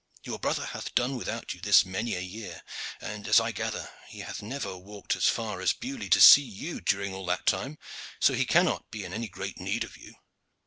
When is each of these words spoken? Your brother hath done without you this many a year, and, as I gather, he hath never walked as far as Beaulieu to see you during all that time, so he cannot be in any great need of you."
Your 0.23 0.39
brother 0.39 0.65
hath 0.65 0.95
done 0.95 1.15
without 1.15 1.53
you 1.53 1.61
this 1.61 1.85
many 1.85 2.15
a 2.15 2.21
year, 2.21 2.63
and, 2.99 3.27
as 3.27 3.39
I 3.39 3.51
gather, 3.51 3.91
he 4.07 4.21
hath 4.21 4.41
never 4.41 4.75
walked 4.75 5.15
as 5.15 5.27
far 5.27 5.61
as 5.61 5.73
Beaulieu 5.73 6.09
to 6.09 6.19
see 6.19 6.41
you 6.41 6.81
during 6.81 7.13
all 7.13 7.27
that 7.27 7.45
time, 7.45 7.77
so 8.19 8.33
he 8.33 8.45
cannot 8.47 8.89
be 8.89 9.03
in 9.05 9.13
any 9.13 9.27
great 9.27 9.59
need 9.59 9.83
of 9.83 9.97
you." 9.97 10.15